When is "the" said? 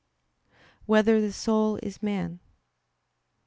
1.21-1.31